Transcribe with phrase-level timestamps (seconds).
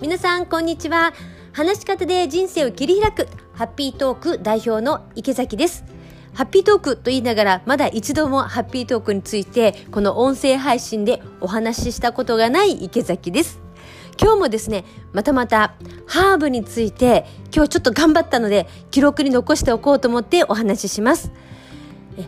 [0.00, 1.12] 皆さんこんにちは。
[1.52, 3.26] 話し方で人生を切り開く。
[3.52, 5.84] ハッピートーク代表の池崎です。
[6.34, 13.58] ハッピートークと言いながらまだ一度もハッピートークについてこの音声配信でお話ししたことがない池崎です。
[14.22, 15.74] 今日もですねまたまた
[16.06, 21.32] ハーブについて今日ちょっと頑張ったので記録に残しておこうと思ってお話しします。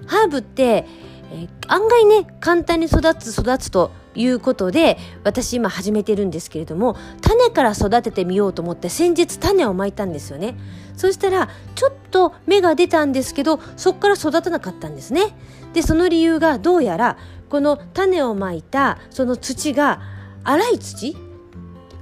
[0.08, 0.86] ハーブって
[1.32, 10.56] え案外ね簡単に育つ育つということで私今始めてるんですけれども種から育ててみようと思って先日種をまいたんですよね。
[10.96, 15.34] そしたらちょっと芽が出たんですけどそこから育たなかったんですね。
[15.72, 17.16] でその理由がどうやら
[17.48, 20.00] この種をまいたその土が
[20.44, 21.16] 粗い土？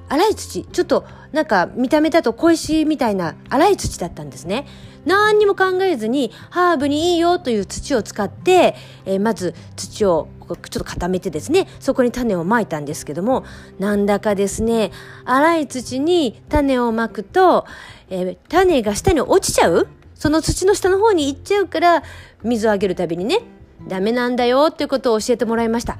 [0.08, 0.64] 粗い土？
[0.64, 4.66] ちょっとなんか見た目だと小石みたいな粗い土だったんですね。
[5.04, 13.44] 何にも考えずにハーブにいいよという土を使って、えー、まず土をちょっと固めてですねそこに種をまいたんですけども
[13.78, 14.90] なんだかですね
[15.27, 17.66] 粗い土に種をまくと、
[18.10, 19.88] えー、種が下に落ちちゃう？
[20.14, 22.02] その土の下の方に行っちゃうから
[22.42, 23.40] 水をあげるたびにね
[23.86, 25.98] ダメなんだよっていうことを教えてもらいました。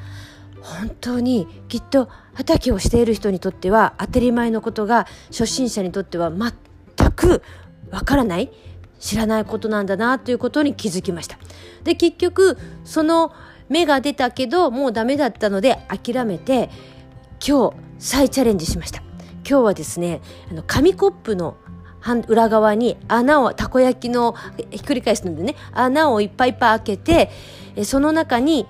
[0.61, 6.53] 本当にきっと畑をしている人にとっては当たり前のことが初心者にとっては全
[7.13, 7.43] く
[7.91, 8.51] わからない
[8.99, 11.39] 知らないことなんだなということに気づきました。
[11.85, 13.33] で結局その
[13.69, 16.71] 芽が出たけどもうダメだったので諦めて
[17.47, 19.03] 今日再チャレンジしました。
[19.49, 21.57] 今日はですねあの紙コップの
[22.29, 24.35] 裏側に穴をたこ焼きの
[24.71, 26.97] ひっくり返すのでね穴をいっぱいいっぱい開け
[27.77, 28.67] てその中に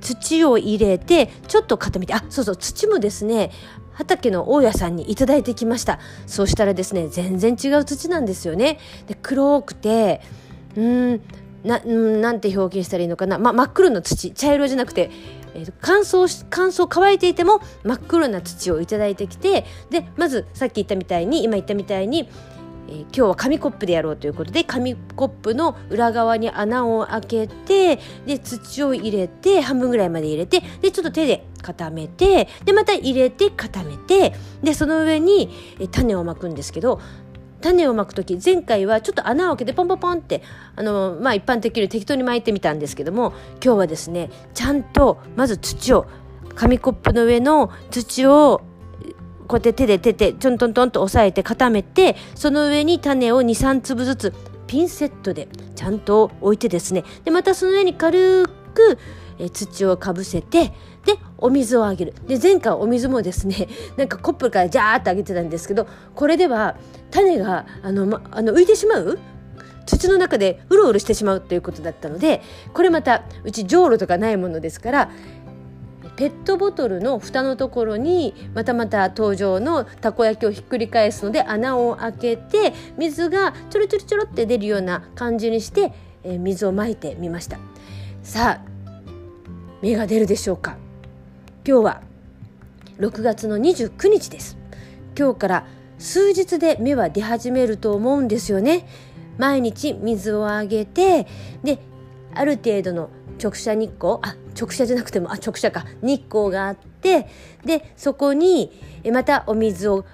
[0.00, 3.50] 土を入れてちょっと固めてあそうそう土もですね
[3.92, 6.00] 畑の大家さんにいただいてきました。
[6.26, 8.78] そうしたらですね全然違う土なんですよね。
[9.06, 10.20] で黒くて
[10.76, 11.22] うん
[11.66, 14.32] ななんて表現したらいいのかな、ま、真っ黒の土。
[14.32, 15.10] 茶色じゃなくて、
[15.54, 22.28] えー、乾燥乾燥乾いていても真っ黒な土をいただいてきてでまずさっき言ったみたいに今言ったみたいに
[22.88, 37.00] えー、今日は紙コップでやろうということで紙コップの裏側に穴を開けてで土を入れて半分ぐらいまで入れてでちょっと手で固めてでまた入れて固めてでその上に、えー、種をまくんですけど
[37.66, 40.42] 種をまく時前回はちょっと穴を開けてポンポンポンって
[40.76, 43.32] あの、まあ、一般的に適当に巻いてみたんですけども
[43.62, 46.06] 今日はですねちゃんとまず土を
[46.54, 48.62] 紙コップの上の土を
[49.48, 54.32] こうやって手で手でちょんとんとんと押さえて固めてその上に種を23粒ずつ
[54.66, 58.98] ピンセットでちゃんと置いてですねでまたその上に軽く
[59.38, 60.72] え土をかぶせて
[61.04, 62.14] でお水をあげる。
[62.26, 66.76] で前回お水もですねなんかコップからジャーってあげてたんですけどこれでは
[67.16, 69.18] 種があの、ま、あの浮いてしまう？
[69.86, 72.42] 土の中でうろうろしてしまうということだったので
[72.74, 75.10] これまたうちじょうろとかないものですから
[76.16, 85.92] ペットボトルの蓋のところにまたまた登場のたこ焼きをひっくり返すので穴を開けて水がちょろちょろちょろって出るような感じにして、
[86.24, 87.58] えー、水をまいてみました。
[88.22, 88.76] さあ
[89.82, 90.76] 芽が出るでしょうか。
[91.66, 92.02] 今日は
[92.98, 94.56] 6月の29日です。
[95.16, 95.66] 今日から
[95.98, 98.86] 数日で芽は出始めると思うんですよね
[99.38, 101.26] 毎日水をあげて
[101.62, 101.78] で
[102.34, 103.10] ある程度の
[103.42, 107.28] 直射日光あ直射じゃなくてもあ直射か日光があって
[107.64, 108.72] でそこに
[109.12, 110.04] またお水を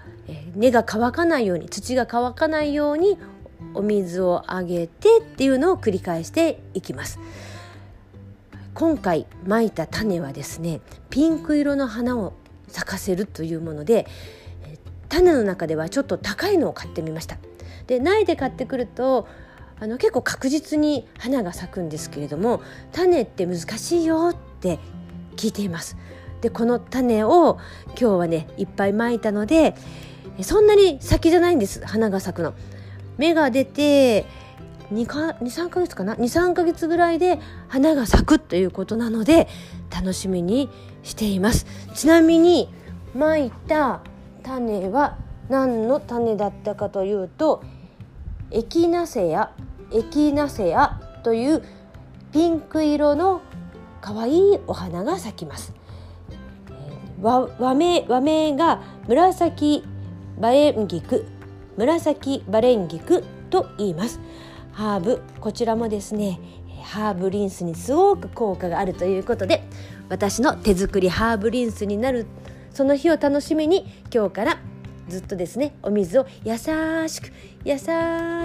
[0.55, 3.19] 根が乾かないように土が乾かないように
[3.75, 7.19] お水をあげてっていうのを繰り返していきます。
[8.75, 12.33] 今回まいた種はですねピンク色の花を
[12.69, 14.07] 咲かせるというもので
[15.13, 17.37] 種の中ではちょっと高いのを買ってみました。
[17.87, 19.29] で苗で買ってくると
[19.79, 22.63] あの結構確実に花が咲くんですけれども
[22.93, 24.79] 種って難しいよって
[25.37, 25.99] 聞いています。
[26.41, 27.59] でこの種を
[27.89, 29.75] 今日はねいっぱいまいたので
[30.41, 32.55] そんなに先じゃないんです花が咲くの。
[33.19, 34.25] 芽が出て
[34.93, 39.47] 23ヶ月かな？23ヶ月ぐらいで花が咲くということなので
[39.91, 40.71] 楽しみに
[41.03, 41.67] しています。
[41.95, 42.73] ちなみに
[43.15, 44.01] まいた
[44.43, 45.19] 種は
[45.49, 47.63] 何の種だったかというと
[48.51, 49.53] エキナセア
[49.93, 51.63] エキナセアという
[52.33, 53.43] ピンク色の
[54.01, 55.75] 可愛いお花が咲きます。
[57.21, 59.85] 和和名和名が紫
[60.41, 61.27] バレンギク
[61.77, 64.21] 紫バレンギクと言います。
[64.73, 66.41] ハーブこちらもですね
[66.83, 69.63] ハーブリンスにすごく効果があるということで
[70.09, 72.27] 私の手作りハーブリンスになる
[72.73, 74.59] その日を楽しみに今日から
[75.09, 77.33] ずっとですねお水を優しく
[77.65, 77.79] 優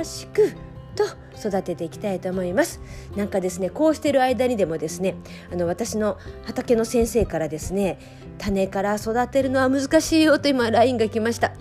[0.03, 0.53] しく
[0.95, 1.05] と
[1.37, 2.81] 育てていきたいと思います。
[3.15, 5.15] なんかですねこうしてる間にでもですね
[5.51, 7.99] あの私の畑の先生からですね
[8.39, 11.53] 種から育てるのは難しいよと今 LINE が来ました、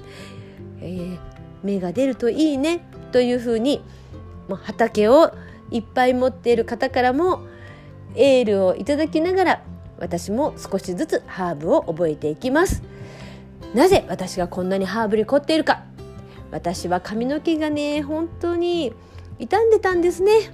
[0.80, 1.18] えー、
[1.62, 3.82] 芽が出るといいねというふうに
[4.48, 5.32] もう畑を
[5.70, 7.42] いっぱい持っている方からも
[8.14, 9.62] エールをいただきながら
[9.98, 12.82] 私も少しずつハーブを覚えていきます。
[13.74, 15.84] なぜ私がこんなにハーブに凝っているか。
[16.50, 18.92] 私は髪の毛がね本当に
[19.38, 20.50] 傷んでたんですね。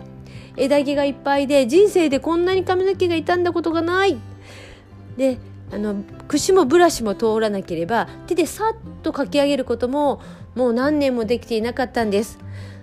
[0.56, 4.18] 枝毛がいっぱいで人生でこんなに髪の毛が傷んだことがない。
[5.16, 5.38] で
[5.70, 5.96] あの
[6.28, 10.20] 櫛もブラシも通らなければ手でさっとかき上げることも
[10.54, 12.38] もう何年もできていなかったんです。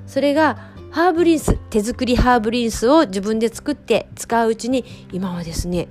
[0.07, 5.87] それがハーブリンス手作りハーブリンスを自分で作って使ううちに今はですね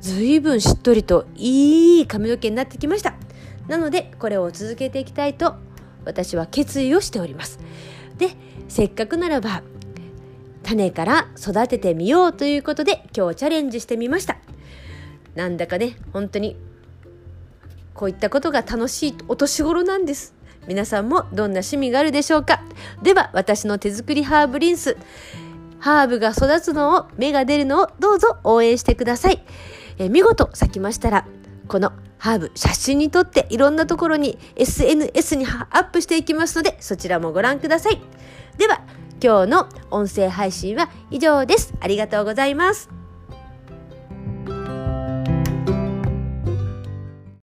[0.00, 3.14] ずいぶんしっとりといい髪の毛になってきました。
[3.66, 5.56] なのでこれを続けていきたいと
[6.04, 7.58] 私は決意をしております。
[8.16, 8.30] で
[8.68, 9.62] せっかくならば
[10.62, 14.36] 種から育ててみようということで今日チャレンジしてみました。
[15.34, 16.56] なんだかね本当に
[17.94, 20.34] こういったことが楽しいお年頃なんです。
[20.66, 22.62] 皆さんもどんな趣味があるでしょうか。
[23.02, 24.96] では私の手作りハーブリンス。
[25.80, 29.44] ハーブが育つのを芽が出るのをどうぞ応援してください。
[29.98, 31.26] え見事咲きましたら
[31.66, 35.48] このハーブ写真に撮っていろんなところに SNS にア
[35.80, 38.00] ップしていきますのでそちらもご覧ください。
[38.56, 38.82] では
[39.22, 41.74] 今日の音声配信は以上です。
[41.80, 42.97] ありがとうございます。